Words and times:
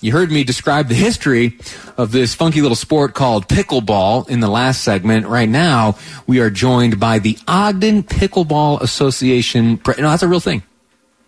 You 0.00 0.12
heard 0.12 0.30
me 0.30 0.44
describe 0.44 0.88
the 0.88 0.94
history 0.94 1.58
of 1.96 2.12
this 2.12 2.34
funky 2.34 2.60
little 2.60 2.76
sport 2.76 3.14
called 3.14 3.48
pickleball 3.48 4.28
in 4.28 4.40
the 4.40 4.48
last 4.48 4.82
segment. 4.82 5.26
Right 5.26 5.48
now, 5.48 5.96
we 6.26 6.40
are 6.40 6.50
joined 6.50 7.00
by 7.00 7.18
the 7.18 7.38
Ogden 7.48 8.02
Pickleball 8.02 8.82
Association. 8.82 9.80
No, 9.86 9.94
that's 10.10 10.22
a 10.22 10.28
real 10.28 10.40
thing. 10.40 10.62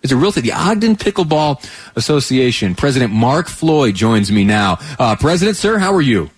It's 0.03 0.13
a 0.13 0.17
real 0.17 0.31
thing. 0.31 0.45
The 0.45 0.53
Ogden 0.53 0.97
Pickleball 0.97 1.67
Association. 1.97 2.75
President 2.75 3.13
Mark 3.13 3.49
Floyd 3.49 3.95
joins 3.95 4.31
me 4.31 4.45
now. 4.45 4.79
Uh, 4.99 5.17
President, 5.17 5.57
sir, 5.57 5.79
how 5.79 5.93
are 5.95 6.03
you? 6.03 6.31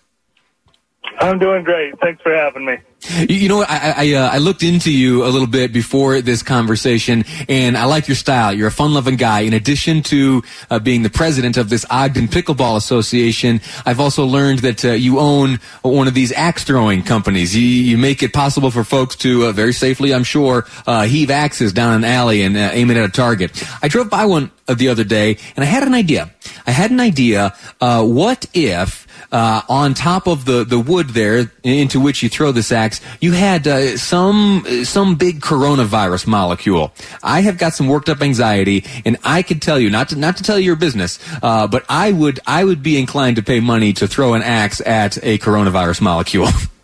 I'm 1.19 1.38
doing 1.38 1.65
great. 1.65 1.99
Thanks 2.01 2.23
for 2.23 2.35
having 2.35 2.65
me. 2.65 2.79
You 3.28 3.48
know, 3.48 3.62
I 3.62 3.95
I, 3.96 4.12
uh, 4.14 4.30
I, 4.30 4.38
looked 4.38 4.62
into 4.62 4.92
you 4.92 5.24
a 5.24 5.28
little 5.28 5.48
bit 5.48 5.73
before 5.73 6.20
this 6.20 6.42
conversation, 6.42 7.24
and 7.48 7.77
I 7.77 7.84
like 7.84 8.09
your 8.09 8.14
style. 8.14 8.52
You're 8.52 8.68
a 8.68 8.73
fun-loving 8.73 9.16
guy. 9.16 9.41
In 9.41 9.52
addition 9.52 10.02
to 10.05 10.42
uh, 10.70 10.78
being 10.78 11.02
the 11.02 11.10
president 11.10 11.56
of 11.56 11.70
this 11.70 11.84
Ogden 11.91 12.28
Pickleball 12.28 12.77
Association, 12.77 13.60
I've 13.84 14.01
also 14.01 14.24
learned 14.24 14.60
that 14.60 14.84
uh, 14.84 14.92
you 14.92 15.18
own 15.18 15.59
one 15.82 16.09
of 16.09 16.15
these 16.15 16.32
axe 16.32 16.65
throwing 16.65 17.02
companies. 17.02 17.57
You, 17.57 17.62
you 17.62 17.98
make 17.98 18.23
it 18.23 18.32
possible 18.32 18.70
for 18.70 18.85
folks 18.85 19.16
to 19.16 19.46
uh, 19.46 19.52
very 19.52 19.73
safely, 19.73 20.15
I'm 20.15 20.24
sure, 20.24 20.66
uh, 20.87 21.04
heave 21.04 21.30
axes 21.30 21.73
down 21.73 21.95
an 21.95 22.04
alley 22.04 22.42
and 22.42 22.57
uh, 22.57 22.70
aim 22.73 22.90
it 22.90 22.96
at 22.96 23.04
a 23.04 23.13
target. 23.13 23.63
I 23.82 23.88
drove 23.88 24.09
by 24.09 24.26
one 24.26 24.51
the 24.79 24.88
other 24.88 25.04
day, 25.04 25.37
and 25.57 25.65
I 25.65 25.66
had 25.66 25.82
an 25.82 25.95
idea. 25.95 26.30
I 26.66 26.71
had 26.71 26.90
an 26.90 27.01
idea. 27.01 27.54
what 27.80 28.46
if 28.54 29.07
uh, 29.32 29.63
on 29.68 29.95
top 29.95 30.26
of 30.26 30.45
the, 30.45 30.65
the 30.65 30.79
wood 30.79 31.10
there 31.10 31.51
into 31.63 32.01
which 32.01 32.23
you 32.23 32.29
throw 32.29 32.52
this 32.52 32.73
axe, 32.73 33.01
you 33.21 33.32
had 33.32 33.66
uh, 33.66 33.96
some 33.96 34.65
some 34.85 35.15
big 35.16 35.41
coronavirus 35.41 36.26
molecule. 36.26 36.93
I 37.23 37.43
have 37.43 37.59
got 37.59 37.74
some 37.74 37.87
worked 37.87 38.09
up 38.09 38.23
anxiety, 38.23 38.85
and 39.04 39.16
I 39.24 39.43
could 39.43 39.63
tell 39.63 39.79
you 39.79 39.91
not 39.91 40.09
to 40.10 40.16
not 40.16 40.37
to 40.38 40.43
tell 40.43 40.59
you 40.59 40.66
your 40.66 40.76
business, 40.76 41.18
uh, 41.43 41.66
but 41.66 41.85
I 41.88 42.13
would 42.13 42.41
I 42.46 42.65
would 42.65 42.82
be 42.82 42.98
inclined 42.98 43.37
to 43.37 43.43
pay 43.43 43.60
money 43.60 43.93
to 43.95 44.09
throw 44.09 44.35
an 44.35 44.43
axe 44.43 44.80
at 44.80 45.16
a 45.18 45.38
coronavirus 45.38 46.01
molecule. 46.01 46.48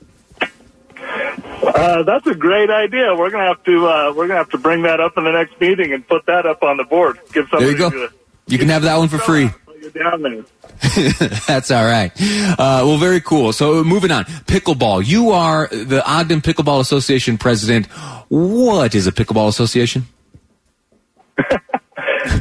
Uh, 1.76 2.02
that's 2.04 2.26
a 2.26 2.34
great 2.34 2.70
idea. 2.70 3.14
We're 3.14 3.30
gonna 3.30 3.46
have 3.46 3.62
to 3.64 3.86
uh, 3.86 4.12
we're 4.16 4.26
gonna 4.28 4.38
have 4.38 4.50
to 4.50 4.58
bring 4.58 4.82
that 4.82 4.98
up 4.98 5.18
in 5.18 5.24
the 5.24 5.32
next 5.32 5.60
meeting 5.60 5.92
and 5.92 6.06
put 6.08 6.24
that 6.24 6.46
up 6.46 6.62
on 6.62 6.78
the 6.78 6.84
board. 6.84 7.18
Give 7.34 7.46
somebody 7.50 7.64
there 7.66 7.72
you 7.72 7.78
go. 7.78 7.90
To, 7.90 8.14
you 8.46 8.56
can 8.56 8.70
have 8.70 8.82
that 8.82 8.96
one 8.96 9.08
for 9.08 9.18
free. 9.18 9.50
Down 9.94 10.22
there. 10.22 10.44
That's 11.46 11.70
all 11.70 11.84
right. 11.84 12.10
Uh, 12.18 12.82
well, 12.84 12.96
very 12.96 13.20
cool. 13.20 13.52
So 13.52 13.84
moving 13.84 14.10
on, 14.10 14.24
pickleball. 14.24 15.06
You 15.06 15.30
are 15.30 15.68
the 15.68 16.02
Ogden 16.04 16.40
Pickleball 16.40 16.80
Association 16.80 17.38
president. 17.38 17.86
What 18.28 18.94
is 18.94 19.06
a 19.06 19.12
pickleball 19.12 19.48
association? 19.48 20.06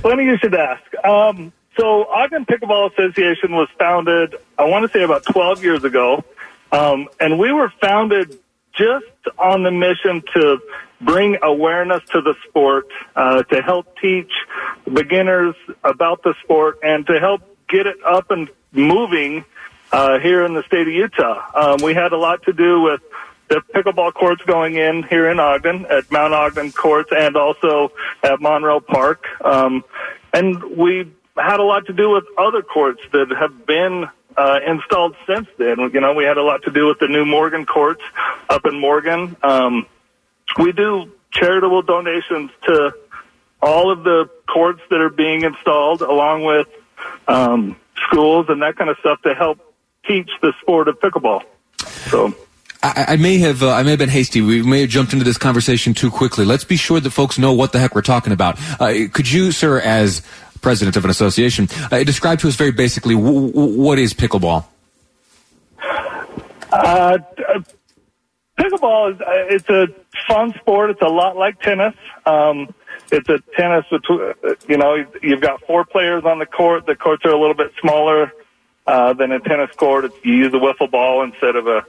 Funny 0.02 0.24
you 0.24 0.38
should 0.38 0.56
ask. 0.56 0.82
Um, 1.06 1.54
so 1.78 2.06
Ogden 2.06 2.46
Pickleball 2.46 2.92
Association 2.94 3.52
was 3.52 3.68
founded, 3.78 4.36
I 4.58 4.66
want 4.66 4.90
to 4.90 4.98
say 4.98 5.04
about 5.04 5.24
12 5.26 5.64
years 5.64 5.84
ago. 5.84 6.24
Um, 6.72 7.08
and 7.20 7.38
we 7.38 7.52
were 7.52 7.72
founded 7.80 8.40
just 8.78 9.06
on 9.38 9.64
the 9.64 9.72
mission 9.72 10.24
to 10.34 10.60
bring 11.02 11.38
awareness 11.42 12.02
to 12.12 12.22
the 12.22 12.36
sport, 12.48 12.88
uh, 13.16 13.44
to 13.44 13.62
help 13.62 13.98
teach 14.00 14.32
beginners 14.92 15.56
about 15.84 16.24
the 16.24 16.34
sport, 16.44 16.80
and 16.84 17.06
to 17.08 17.20
help 17.20 17.42
get 17.68 17.88
it 17.88 17.98
up 18.06 18.32
and 18.32 18.50
moving 18.72 19.46
uh, 19.92 20.20
here 20.20 20.46
in 20.46 20.54
the 20.54 20.64
state 20.64 20.88
of 20.88 20.94
Utah. 20.94 21.44
Um, 21.56 21.78
we 21.84 21.94
had 21.94 22.12
a 22.12 22.18
lot 22.18 22.44
to 22.44 22.54
do 22.54 22.82
with 22.82 23.02
the 23.48 23.62
pickleball 23.74 24.14
courts 24.14 24.42
going 24.44 24.76
in 24.76 25.04
here 25.04 25.30
in 25.30 25.40
Ogden 25.40 25.86
at 25.86 26.12
Mount 26.12 26.34
Ogden 26.34 26.72
Courts 26.72 27.12
and 27.16 27.38
also 27.38 27.92
at 28.24 28.42
Monroe 28.42 28.80
Park. 28.80 29.26
Um, 29.44 29.84
and 30.34 30.64
we 30.76 31.12
had 31.38 31.60
a 31.60 31.64
lot 31.64 31.86
to 31.88 31.94
do 31.94 32.10
with 32.10 32.24
other 32.38 32.62
courts 32.62 33.02
that 33.12 33.30
have 33.40 33.66
been 33.66 34.08
uh, 34.38 34.60
installed 34.66 35.16
since 35.28 35.48
then. 35.58 35.80
You 35.94 36.02
know, 36.02 36.14
we 36.14 36.24
had 36.24 36.38
a 36.38 36.44
lot 36.44 36.64
to 36.64 36.72
do 36.72 36.88
with 36.88 37.00
the 37.00 37.08
new 37.08 37.26
Morgan 37.26 37.66
courts 37.66 38.04
up 38.50 38.66
in 38.66 38.80
Morgan. 38.80 39.36
Um, 39.44 39.88
we 40.60 40.72
do 40.72 41.12
charitable 41.32 41.82
donations 41.82 42.52
to 42.66 42.94
all 43.62 43.92
of 43.92 44.04
the 44.04 44.30
courts 44.48 44.82
that 44.90 45.02
are 45.02 45.10
being 45.10 45.44
installed, 45.44 46.02
along 46.02 46.44
with 46.44 46.68
um, 47.28 47.76
schools 48.08 48.48
and 48.50 48.62
that 48.62 48.76
kind 48.76 48.90
of 48.90 48.98
stuff 49.00 49.22
to 49.24 49.34
help 49.34 49.60
teach 50.06 50.30
the 50.42 50.54
sport 50.62 50.88
of 50.88 51.00
pickleball. 51.00 51.44
So. 52.10 52.34
I, 52.84 53.16
may 53.16 53.40
have 53.40 53.64
uh, 53.64 53.72
I 53.72 53.82
may 53.82 53.92
have 53.92 54.00
been 54.00 54.10
hasty. 54.10 54.42
We 54.42 54.62
may 54.62 54.82
have 54.82 54.92
jumped 54.92 55.12
into 55.12 55.26
this 55.26 55.40
conversation 55.40 55.96
too 55.96 56.12
quickly. 56.12 56.46
Let's 56.46 56.66
be 56.66 56.76
sure 56.76 57.00
that 57.00 57.10
folks 57.10 57.40
know 57.40 57.52
what 57.52 57.72
the 57.72 57.80
heck 57.80 57.96
we're 57.96 58.04
talking 58.04 58.32
about. 58.32 58.60
Uh, 58.80 59.08
could 59.12 59.32
you, 59.32 59.52
sir, 59.52 59.80
as 59.80 60.22
president 60.66 60.98
of 60.98 61.04
an 61.04 61.12
association, 61.12 61.68
uh, 61.92 62.04
describe 62.04 62.40
to 62.40 62.48
us 62.48 62.56
very 62.56 62.72
basically 62.72 63.14
w- 63.14 63.52
w- 63.52 63.80
what 63.80 64.00
is 64.00 64.16
pickleball? 64.16 64.66
Uh, 66.72 67.20
pickleball 68.58 69.14
is 69.14 69.22
uh, 69.22 69.56
it's 69.56 69.70
a 69.70 69.88
fun 70.28 70.56
sport. 70.60 70.90
It's 70.90 71.04
a 71.04 71.14
lot 71.22 71.38
like 71.38 71.62
tennis. 71.62 71.94
Um, 72.26 72.74
it's 73.12 73.30
a 73.30 73.38
tennis. 73.56 73.86
between 73.92 74.34
You 74.68 74.78
know, 74.78 75.06
you've 75.22 75.42
got 75.42 75.62
four 75.68 75.86
players 75.86 76.24
on 76.26 76.40
the 76.40 76.48
court. 76.48 76.88
The 76.88 76.96
courts 76.96 77.24
are 77.26 77.32
a 77.32 77.40
little 77.40 77.54
bit 77.54 77.72
smaller 77.80 78.34
uh, 78.88 79.14
than 79.14 79.32
a 79.32 79.40
tennis 79.40 79.70
court. 79.76 80.06
It's, 80.06 80.16
you 80.24 80.34
use 80.34 80.54
a 80.56 80.58
wiffle 80.58 80.90
ball 80.90 81.22
instead 81.22 81.56
of 81.56 81.68
a, 81.68 81.86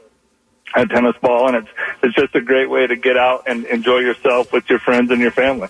a 0.74 0.86
tennis 0.86 1.16
ball, 1.22 1.48
and 1.48 1.56
it's 1.56 1.68
it's 2.02 2.14
just 2.14 2.34
a 2.34 2.42
great 2.42 2.68
way 2.68 2.86
to 2.86 2.94
get 2.94 3.16
out 3.16 3.44
and 3.46 3.64
enjoy 3.64 4.00
yourself 4.00 4.52
with 4.52 4.68
your 4.68 4.80
friends 4.80 5.10
and 5.10 5.22
your 5.22 5.30
family. 5.30 5.68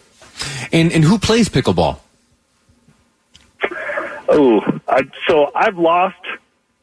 And 0.73 0.91
and 0.91 1.05
who 1.05 1.21
plays 1.21 1.49
pickleball? 1.49 2.01
Oh, 4.29 4.81
I, 4.89 5.03
so 5.27 5.51
I've 5.55 5.79
lost 5.79 6.17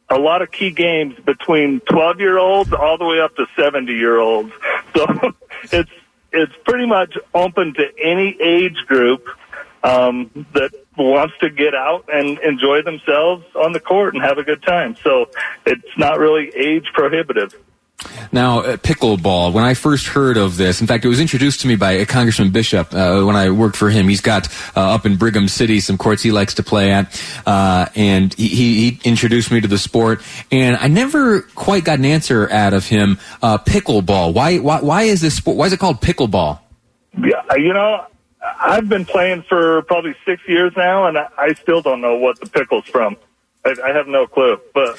a 0.08 0.18
lot 0.18 0.42
of 0.42 0.50
key 0.50 0.70
games 0.70 1.18
between 1.24 1.80
12 1.80 2.20
year 2.20 2.38
olds 2.38 2.72
all 2.72 2.98
the 2.98 3.04
way 3.04 3.20
up 3.20 3.34
to 3.36 3.46
70 3.56 3.92
year 3.92 4.18
olds. 4.18 4.52
So 4.94 5.06
it's 5.72 5.90
it's 6.32 6.52
pretty 6.64 6.86
much 6.86 7.16
open 7.32 7.74
to 7.74 7.92
any 8.02 8.36
age 8.40 8.76
group 8.86 9.28
um, 9.84 10.46
that 10.52 10.72
wants 10.96 11.34
to 11.40 11.50
get 11.50 11.74
out 11.74 12.08
and 12.12 12.38
enjoy 12.40 12.82
themselves 12.82 13.44
on 13.54 13.72
the 13.72 13.80
court 13.80 14.14
and 14.14 14.22
have 14.22 14.38
a 14.38 14.42
good 14.42 14.62
time. 14.62 14.96
So 15.02 15.30
it's 15.64 15.98
not 15.98 16.18
really 16.18 16.48
age 16.56 16.86
prohibitive. 16.92 17.54
Now, 18.34 18.62
uh, 18.62 18.76
pickleball, 18.76 19.52
when 19.52 19.62
I 19.62 19.74
first 19.74 20.08
heard 20.08 20.36
of 20.36 20.56
this, 20.56 20.80
in 20.80 20.88
fact, 20.88 21.04
it 21.04 21.08
was 21.08 21.20
introduced 21.20 21.60
to 21.60 21.68
me 21.68 21.76
by 21.76 21.92
a 21.92 22.04
Congressman 22.04 22.50
Bishop 22.50 22.92
uh, 22.92 23.22
when 23.22 23.36
I 23.36 23.50
worked 23.50 23.76
for 23.76 23.90
him. 23.90 24.08
He's 24.08 24.20
got 24.20 24.48
uh, 24.76 24.80
up 24.80 25.06
in 25.06 25.14
Brigham 25.14 25.46
City 25.46 25.78
some 25.78 25.96
courts 25.96 26.20
he 26.20 26.32
likes 26.32 26.54
to 26.54 26.64
play 26.64 26.90
at, 26.90 27.22
uh, 27.46 27.86
and 27.94 28.34
he, 28.34 28.48
he, 28.90 29.00
introduced 29.04 29.52
me 29.52 29.60
to 29.60 29.68
the 29.68 29.78
sport. 29.78 30.20
And 30.50 30.76
I 30.76 30.88
never 30.88 31.42
quite 31.42 31.84
got 31.84 32.00
an 32.00 32.06
answer 32.06 32.50
out 32.50 32.74
of 32.74 32.88
him. 32.88 33.20
Uh, 33.40 33.56
pickleball, 33.58 34.34
why, 34.34 34.58
why, 34.58 34.80
why 34.80 35.02
is 35.04 35.20
this 35.20 35.36
sport? 35.36 35.56
Why 35.56 35.66
is 35.66 35.72
it 35.72 35.78
called 35.78 36.00
pickleball? 36.00 36.58
Yeah, 37.16 37.40
you 37.56 37.72
know, 37.72 38.04
I've 38.42 38.88
been 38.88 39.04
playing 39.04 39.44
for 39.48 39.82
probably 39.82 40.16
six 40.26 40.42
years 40.48 40.72
now, 40.76 41.06
and 41.06 41.16
I 41.18 41.54
still 41.62 41.82
don't 41.82 42.00
know 42.00 42.16
what 42.16 42.40
the 42.40 42.46
pickle's 42.46 42.86
from. 42.86 43.16
I, 43.64 43.76
I 43.84 43.92
have 43.92 44.08
no 44.08 44.26
clue, 44.26 44.60
but 44.74 44.98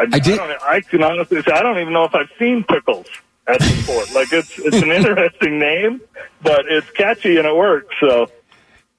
I, 0.00 0.16
I 0.16 0.18
did. 0.18 0.38
I, 0.38 0.56
I, 0.76 0.80
can 0.80 1.02
honestly 1.02 1.42
say 1.42 1.52
I 1.52 1.62
don't 1.62 1.78
even 1.78 1.92
know 1.92 2.04
if 2.04 2.14
I've 2.14 2.30
seen 2.38 2.64
pickles 2.64 3.06
at 3.46 3.58
the 3.58 3.66
sport. 3.82 4.12
like 4.14 4.32
it's 4.32 4.58
it's 4.58 4.82
an 4.82 4.90
interesting 4.92 5.58
name, 5.58 6.00
but 6.42 6.64
it's 6.68 6.90
catchy 6.92 7.36
and 7.36 7.46
it 7.46 7.54
works. 7.54 7.94
So. 8.00 8.30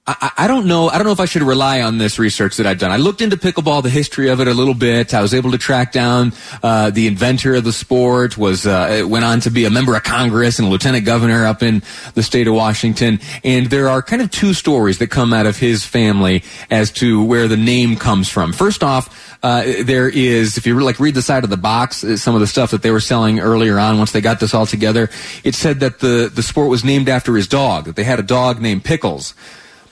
I, 0.08 0.32
I, 0.36 0.48
don't 0.48 0.66
know. 0.66 0.90
I 0.90 0.98
don't 0.98 1.06
know 1.06 1.14
if 1.14 1.20
I 1.20 1.26
should 1.26 1.44
rely 1.44 1.82
on 1.82 2.00
this 2.00 2.18
research 2.18 2.58
that 2.58 2.66
I've 2.66 2.80
done. 2.80 2.90
I 2.90 2.98
looked 2.98 3.22
into 3.22 3.38
pickleball, 3.38 3.84
the 3.84 3.90
history 3.92 4.30
of 4.30 4.42
it 4.42 4.48
a 4.48 4.54
little 4.54 4.74
bit. 4.74 5.14
I 5.14 5.22
was 5.22 5.36
able 5.36 5.52
to 5.52 5.60
track 5.60 5.92
down 5.92 6.34
uh, 6.64 6.90
the 6.90 7.06
inventor 7.06 7.54
of 7.54 7.66
the 7.66 7.72
sport. 7.72 8.36
Was 8.36 8.66
uh, 8.66 9.06
went 9.08 9.26
on 9.26 9.42
to 9.42 9.52
be 9.52 9.66
a 9.66 9.70
member 9.70 9.96
of 9.96 10.02
Congress 10.02 10.58
and 10.58 10.70
lieutenant 10.70 11.06
governor 11.06 11.46
up 11.46 11.62
in 11.62 11.84
the 12.16 12.24
state 12.24 12.48
of 12.48 12.56
Washington. 12.56 13.20
And 13.44 13.68
there 13.68 13.90
are 13.90 14.02
kind 14.02 14.24
of 14.24 14.32
two 14.32 14.56
stories 14.56 14.98
that 14.98 15.08
come 15.08 15.34
out 15.34 15.46
of 15.46 15.58
his 15.58 15.86
family 15.86 16.44
as 16.72 16.92
to 16.94 17.24
where 17.24 17.48
the 17.48 17.58
name 17.58 17.96
comes 17.96 18.28
from. 18.28 18.54
First 18.54 18.84
off, 18.84 19.38
uh, 19.44 19.84
there 19.84 20.10
is, 20.10 20.58
if 20.58 20.66
you 20.66 20.80
like 20.80 21.00
read 21.00 21.14
the 21.14 21.22
side 21.22 21.44
of 21.44 21.52
the 21.52 21.58
box, 21.58 22.04
uh, 22.04 22.18
some 22.18 22.34
of 22.34 22.42
the 22.42 22.48
stuff 22.48 22.72
that 22.72 22.82
they 22.82 22.92
were 22.92 23.00
selling 23.00 23.40
earlier 23.40 23.78
on 23.78 24.00
once 24.00 24.14
they 24.14 24.22
got 24.22 24.40
this 24.40 24.56
all 24.56 24.66
together, 24.66 25.12
it 25.44 25.54
said 25.54 25.80
that 25.82 26.00
the, 26.00 26.32
the 26.34 26.42
sport 26.42 26.72
was 26.72 26.84
named 26.84 27.08
after 27.08 27.36
his 27.36 27.48
dog, 27.48 27.86
that 27.86 27.96
they 27.96 28.04
had 28.04 28.20
a 28.20 28.24
dog 28.24 28.60
named 28.60 28.84
Pickles. 28.84 29.36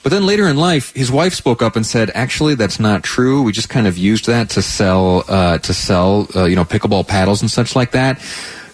But 0.02 0.12
then 0.12 0.24
later 0.24 0.48
in 0.48 0.56
life, 0.56 0.94
his 0.94 1.12
wife 1.12 1.34
spoke 1.34 1.60
up 1.60 1.76
and 1.76 1.84
said, 1.84 2.10
"Actually, 2.14 2.54
that's 2.54 2.80
not 2.80 3.02
true. 3.02 3.42
We 3.42 3.52
just 3.52 3.68
kind 3.68 3.86
of 3.86 3.98
used 3.98 4.26
that 4.26 4.48
to 4.50 4.62
sell 4.62 5.24
uh, 5.28 5.58
to 5.58 5.74
sell 5.74 6.26
uh, 6.34 6.44
you 6.44 6.56
know 6.56 6.64
pickleball 6.64 7.06
paddles 7.06 7.42
and 7.42 7.50
such 7.50 7.76
like 7.76 7.90
that." 7.92 8.18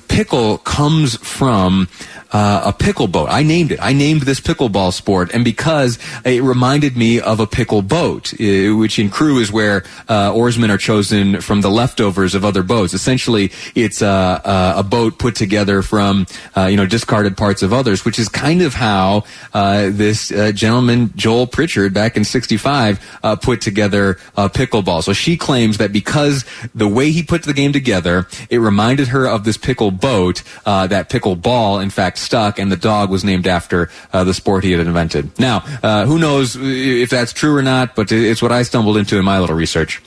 Pickle 0.09 0.59
comes 0.59 1.17
from 1.17 1.89
uh, 2.33 2.63
a 2.67 2.73
pickle 2.73 3.07
boat. 3.07 3.29
I 3.31 3.43
named 3.43 3.73
it. 3.73 3.79
I 3.81 3.93
named 3.93 4.23
this 4.23 4.41
pickleball 4.41 4.93
sport, 4.93 5.33
and 5.33 5.45
because 5.45 5.99
it 6.25 6.43
reminded 6.43 6.97
me 6.97 7.21
of 7.21 7.41
a 7.41 7.47
pickle 7.47 7.83
boat, 7.83 8.33
uh, 8.35 8.77
which 8.77 8.99
in 8.99 9.11
crew 9.11 9.39
is 9.39 9.53
where 9.53 9.85
uh, 10.09 10.33
oarsmen 10.35 10.71
are 10.71 10.79
chosen 10.79 11.41
from 11.41 11.61
the 11.61 11.71
leftovers 11.71 12.35
of 12.35 12.45
other 12.45 12.63
boats. 12.63 12.95
Essentially, 12.95 13.53
it's 13.75 14.03
uh, 14.03 14.41
uh 14.45 14.75
a 14.77 14.83
boat 14.83 15.19
put 15.19 15.35
together 15.35 15.83
from 15.83 16.27
uh, 16.57 16.67
you 16.67 16.77
know 16.77 16.87
discarded 16.87 17.37
parts 17.37 17.63
of 17.63 17.73
others, 17.73 18.05
which 18.05 18.19
is 18.19 18.29
kind 18.29 18.63
of 18.63 18.75
how 18.75 19.25
this 19.53 20.29
gentleman 20.55 21.13
Joel 21.17 21.47
Pritchard 21.47 21.95
back 21.95 22.17
in 22.17 22.25
'65 22.25 23.01
put 23.41 23.61
together 23.61 24.15
pickleball. 24.37 25.03
So 25.03 25.13
she 25.13 25.37
claims 25.37 25.79
that 25.79 25.93
because 25.93 26.45
the 26.75 26.89
way 26.89 27.11
he 27.13 27.23
put 27.23 27.45
the 27.45 27.55
game 27.55 27.73
together, 27.73 28.27
it 28.51 28.59
reminded 28.59 29.09
her 29.09 29.27
of 29.27 29.45
this 29.45 29.57
pickle 29.57 29.91
boat, 29.97 30.43
that 30.65 31.09
pickle 31.09 31.37
ball, 31.37 31.81
in 31.81 31.91
fact 31.91 32.19
stuck, 32.19 32.59
and 32.59 32.71
the 32.71 32.77
dog 32.77 33.11
was 33.11 33.25
named 33.25 33.47
after 33.47 33.91
uh, 34.13 34.25
the 34.25 34.35
sport 34.35 34.65
he 34.65 34.73
had 34.73 34.87
invented. 34.87 35.39
Now, 35.39 35.65
uh, 35.83 36.07
who 36.07 36.19
knows 36.19 36.57
if 36.57 37.11
that's 37.11 37.33
true 37.33 37.57
or 37.57 37.63
not, 37.63 37.95
but 37.95 38.13
it's 38.13 38.43
what 38.43 38.53
I 38.53 38.63
stumbled 38.63 38.97
into 38.97 39.19
in 39.19 39.25
my 39.25 39.41
little 39.41 39.57
research. 39.57 40.03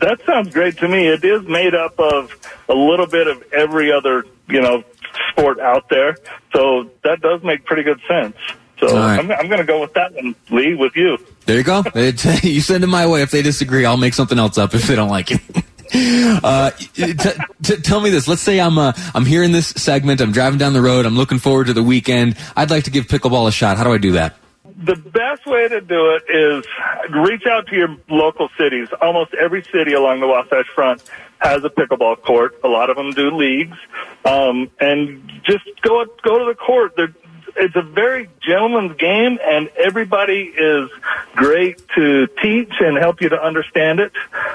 That 0.00 0.20
sounds 0.26 0.52
great 0.52 0.76
to 0.78 0.88
me. 0.88 1.06
It 1.06 1.24
is 1.24 1.46
made 1.46 1.74
up 1.74 1.98
of 1.98 2.34
a 2.68 2.74
little 2.74 3.06
bit 3.06 3.26
of 3.26 3.42
every 3.52 3.92
other, 3.92 4.26
you 4.48 4.60
know, 4.60 4.84
sport 5.30 5.60
out 5.60 5.88
there. 5.88 6.16
So 6.52 6.90
that 7.04 7.20
does 7.20 7.42
make 7.42 7.64
pretty 7.64 7.84
good 7.84 8.00
sense. 8.08 8.36
So 8.80 8.94
right. 8.94 9.18
I'm, 9.18 9.30
I'm 9.30 9.48
going 9.48 9.60
to 9.60 9.66
go 9.66 9.80
with 9.80 9.94
that 9.94 10.12
one, 10.14 10.34
Lee, 10.50 10.74
with 10.74 10.96
you. 10.96 11.16
There 11.46 11.58
you 11.58 11.62
go. 11.62 11.84
It, 11.94 12.24
you 12.44 12.60
send 12.60 12.82
it 12.82 12.88
my 12.88 13.06
way. 13.06 13.22
If 13.22 13.30
they 13.30 13.42
disagree, 13.42 13.84
I'll 13.84 13.96
make 13.96 14.14
something 14.14 14.38
else 14.38 14.58
up 14.58 14.74
if 14.74 14.86
they 14.86 14.96
don't 14.96 15.10
like 15.10 15.30
it. 15.30 15.40
Uh, 15.92 16.70
t- 16.70 17.14
t- 17.62 17.76
tell 17.76 18.00
me 18.00 18.10
this. 18.10 18.28
Let's 18.28 18.42
say 18.42 18.60
I'm 18.60 18.78
uh, 18.78 18.92
I'm 19.14 19.24
here 19.24 19.42
in 19.42 19.52
this 19.52 19.68
segment. 19.68 20.20
I'm 20.20 20.32
driving 20.32 20.58
down 20.58 20.72
the 20.72 20.82
road. 20.82 21.06
I'm 21.06 21.16
looking 21.16 21.38
forward 21.38 21.66
to 21.68 21.72
the 21.72 21.82
weekend. 21.82 22.36
I'd 22.56 22.70
like 22.70 22.84
to 22.84 22.90
give 22.90 23.06
pickleball 23.06 23.48
a 23.48 23.52
shot. 23.52 23.76
How 23.76 23.84
do 23.84 23.92
I 23.92 23.98
do 23.98 24.12
that? 24.12 24.36
The 24.76 24.96
best 24.96 25.46
way 25.46 25.68
to 25.68 25.80
do 25.80 26.10
it 26.16 26.24
is 26.28 26.64
reach 27.10 27.46
out 27.46 27.66
to 27.68 27.76
your 27.76 27.96
local 28.08 28.48
cities. 28.58 28.88
Almost 29.00 29.32
every 29.34 29.62
city 29.72 29.92
along 29.92 30.20
the 30.20 30.26
Wasatch 30.26 30.66
Front 30.74 31.02
has 31.38 31.62
a 31.64 31.70
pickleball 31.70 32.20
court. 32.22 32.58
A 32.64 32.68
lot 32.68 32.90
of 32.90 32.96
them 32.96 33.12
do 33.12 33.30
leagues, 33.30 33.76
um, 34.24 34.70
and 34.80 35.30
just 35.44 35.64
go 35.82 36.04
go 36.22 36.38
to 36.38 36.44
the 36.44 36.54
court. 36.54 36.96
They're, 36.96 37.14
it's 37.56 37.76
a 37.76 37.82
very 37.82 38.28
gentleman's 38.40 38.96
game, 38.96 39.38
and 39.42 39.68
everybody 39.76 40.52
is 40.56 40.90
great 41.36 41.80
to 41.94 42.26
teach 42.42 42.72
and 42.80 42.96
help 42.96 43.20
you 43.20 43.28
to 43.28 43.40
understand 43.40 44.00
it. 44.00 44.12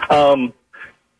Um, 0.09 0.53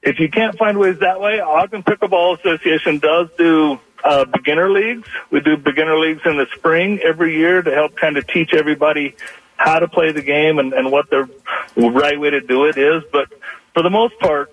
if 0.01 0.19
you 0.19 0.29
can't 0.29 0.57
find 0.57 0.77
ways 0.77 0.99
that 0.99 1.19
way, 1.19 1.39
Ogden 1.39 1.83
Pickleball 1.83 2.39
Association 2.39 2.99
does 2.99 3.27
do 3.37 3.79
uh, 4.03 4.25
beginner 4.25 4.69
leagues. 4.69 5.07
We 5.29 5.41
do 5.41 5.57
beginner 5.57 5.97
leagues 5.97 6.21
in 6.25 6.37
the 6.37 6.47
spring 6.55 6.99
every 6.99 7.35
year 7.35 7.61
to 7.61 7.71
help 7.71 7.95
kind 7.95 8.17
of 8.17 8.25
teach 8.27 8.53
everybody 8.53 9.15
how 9.57 9.79
to 9.79 9.87
play 9.87 10.11
the 10.13 10.21
game 10.21 10.57
and, 10.57 10.73
and 10.73 10.91
what 10.91 11.09
the 11.09 11.29
right 11.75 12.17
way 12.19 12.29
to 12.29 12.39
do 12.39 12.65
it 12.65 12.77
is. 12.77 13.03
But 13.11 13.27
for 13.73 13.83
the 13.83 13.89
most 13.89 14.17
part, 14.19 14.51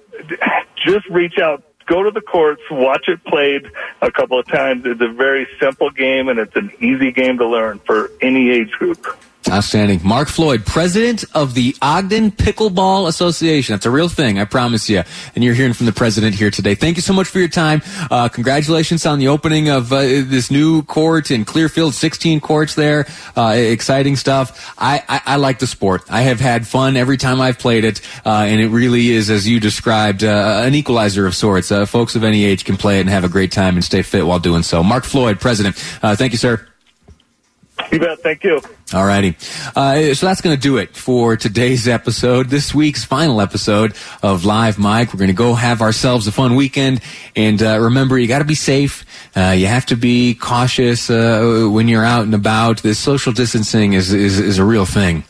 just 0.85 1.07
reach 1.09 1.39
out, 1.39 1.63
go 1.87 2.03
to 2.03 2.11
the 2.11 2.21
courts, 2.21 2.63
watch 2.71 3.09
it 3.09 3.23
played 3.25 3.71
a 4.03 4.11
couple 4.11 4.39
of 4.39 4.49
times. 4.49 4.83
It's 4.85 5.01
a 5.01 5.09
very 5.09 5.47
simple 5.61 5.91
game 5.91 6.29
and 6.29 6.41
it's 6.41 6.57
an 6.57 6.73
easy 6.81 7.13
game 7.13 7.39
to 7.39 7.47
learn 7.47 7.79
for 7.79 8.11
any 8.21 8.51
age 8.51 8.73
group. 8.73 9.07
Outstanding. 9.49 10.01
Mark 10.03 10.27
Floyd, 10.29 10.67
president 10.67 11.25
of 11.33 11.55
the 11.55 11.77
Ogden 11.81 12.33
Pickleball 12.33 13.07
Association. 13.07 13.75
That's 13.75 13.87
a 13.87 13.91
real 13.91 14.09
thing, 14.09 14.41
I 14.41 14.45
promise 14.45 14.91
you. 14.91 15.05
And 15.35 15.45
you're 15.45 15.55
hearing 15.55 15.73
from 15.73 15.87
the 15.87 15.93
president 15.93 16.35
here 16.35 16.51
today. 16.51 16.75
Thank 16.75 16.97
you 16.97 17.03
so 17.03 17.13
much 17.13 17.29
for 17.29 17.39
your 17.39 17.49
time. 17.49 17.81
Uh, 18.11 18.29
congratulations 18.29 19.07
on 19.07 19.21
the 19.21 19.29
opening 19.29 19.69
of 19.69 19.93
uh, 19.93 20.01
this 20.01 20.51
new 20.51 20.83
court 20.83 21.31
in 21.31 21.45
Clearfield, 21.45 21.95
16 21.95 22.41
courts 22.41 22.75
there. 22.75 23.07
Uh, 23.37 23.55
exciting 23.57 24.17
stuff. 24.17 24.75
I, 24.79 25.05
I, 25.09 25.23
I, 25.25 25.37
like 25.37 25.61
the 25.61 25.67
sport. 25.69 26.03
I 26.11 26.23
have 26.23 26.41
had 26.41 26.67
fun 26.67 26.97
every 26.97 27.17
time 27.17 27.41
I've 27.41 27.59
played 27.59 27.85
it. 27.85 28.01
Uh, 28.27 28.47
and 28.49 28.61
it 28.61 28.69
really 28.69 29.11
is, 29.11 29.31
as 29.31 29.49
you 29.49 29.61
described, 29.61 30.25
uh, 30.25 30.63
an 30.65 30.75
equalizer 30.75 31.25
of 31.25 31.37
sorts. 31.37 31.71
Uh, 31.71 31.87
folks 31.87 32.17
of 32.17 32.25
any 32.25 32.45
age 32.45 32.65
can 32.65 32.77
play 32.77 32.99
it 32.99 33.03
and 33.03 33.11
have 33.11 33.25
a 33.25 33.29
great 33.29 33.53
time 33.53 33.77
and 33.77 33.85
stay 33.85 34.03
fit 34.03 34.27
while 34.27 34.41
doing 34.41 34.65
so. 34.65 34.83
Mark 34.83 35.05
Floyd, 35.05 35.41
president. 35.41 35.77
thank 35.77 36.33
you, 36.33 36.39
sir. 36.39 36.67
You 37.93 38.01
bet. 38.01 38.21
Thank 38.21 38.45
you. 38.45 38.61
All 38.93 39.05
righty. 39.05 39.37
Uh, 39.75 40.15
so 40.15 40.27
that's 40.27 40.41
going 40.41 40.57
to 40.57 40.61
do 40.61 40.77
it 40.77 40.97
for 40.97 41.37
today's 41.37 41.89
episode, 41.89 42.49
this 42.49 42.75
week's 42.75 43.05
final 43.05 43.41
episode 43.41 43.97
of 44.23 44.45
Live 44.45 44.79
Mic. 44.79 45.13
We're 45.13 45.19
going 45.19 45.29
to 45.29 45.35
go 45.35 45.55
have 45.55 45.83
ourselves 45.83 46.27
a 46.27 46.33
fun 46.33 46.55
weekend. 46.57 47.01
And 47.35 47.63
uh, 47.63 47.79
remember, 47.81 48.19
you 48.19 48.29
got 48.29 48.41
to 48.41 48.45
be 48.45 48.55
safe. 48.55 49.05
Uh, 49.37 49.55
you 49.57 49.67
have 49.67 49.87
to 49.87 49.97
be 49.97 50.35
cautious 50.35 51.11
uh, 51.11 51.69
when 51.71 51.89
you're 51.89 52.05
out 52.05 52.25
and 52.25 52.35
about. 52.35 52.79
This 52.79 52.99
social 52.99 53.33
distancing 53.33 53.93
is, 53.93 54.13
is, 54.13 54.39
is 54.39 54.59
a 54.59 54.65
real 54.65 54.87
thing 54.87 55.25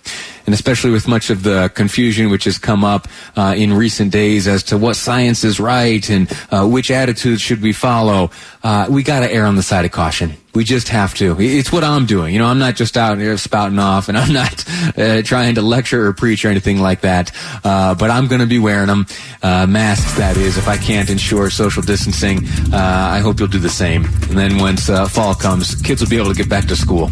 and 0.47 0.55
especially 0.55 0.91
with 0.91 1.07
much 1.07 1.31
of 1.31 1.43
the 1.43 1.71
confusion 1.75 2.31
which 2.31 2.45
has 2.45 2.59
come 2.59 2.85
up 2.85 3.09
uh, 3.37 3.55
in 3.57 3.73
recent 3.73 4.13
days 4.13 4.49
as 4.49 4.63
to 4.63 4.79
what 4.79 4.97
science 4.97 5.45
is 5.45 5.61
right 5.61 6.09
and 6.09 6.33
uh, 6.51 6.67
which 6.67 6.91
attitudes 6.91 7.41
should 7.41 7.61
we 7.61 7.73
follow, 7.73 8.31
uh, 8.63 8.87
we 8.89 9.03
got 9.03 9.21
to 9.21 9.33
err 9.33 9.47
on 9.47 9.57
the 9.57 9.63
side 9.63 9.85
of 9.85 9.93
caution. 9.93 10.33
We 10.55 10.65
just 10.65 10.89
have 10.89 11.13
to. 11.15 11.37
It's 11.39 11.71
what 11.71 11.85
I'm 11.85 12.07
doing. 12.07 12.33
You 12.33 12.39
know, 12.39 12.47
I'm 12.47 12.59
not 12.59 12.77
just 12.77 12.97
out 12.97 13.19
here 13.19 13.37
spouting 13.37 13.79
off, 13.79 14.09
and 14.09 14.17
I'm 14.23 14.33
not 14.33 14.65
uh, 14.97 15.21
trying 15.21 15.57
to 15.57 15.63
lecture 15.63 16.07
or 16.07 16.15
preach 16.15 16.47
or 16.47 16.49
anything 16.49 16.79
like 16.81 17.03
that. 17.03 17.31
Uh, 17.63 17.95
but 17.95 18.11
I'm 18.11 18.27
going 18.27 18.41
to 18.41 18.47
be 18.47 18.59
wearing 18.59 18.87
them, 18.87 19.07
uh, 19.43 19.67
masks. 19.67 20.17
That 20.17 20.39
is, 20.39 20.57
if 20.57 20.67
I 20.67 20.79
can't 20.79 21.11
ensure 21.11 21.51
social 21.51 21.83
distancing, 21.83 22.47
I 22.73 23.19
hope 23.19 23.39
you'll 23.39 23.49
do 23.49 23.59
the 23.59 23.69
same. 23.69 24.05
And 24.05 24.39
then 24.39 24.57
once 24.57 24.87
fall 24.87 25.35
comes, 25.35 25.75
kids 25.83 26.01
will 26.01 26.09
be 26.09 26.17
able 26.17 26.33
to 26.33 26.37
get 26.37 26.49
back 26.49 26.65
to 26.69 26.77
school. 26.77 27.11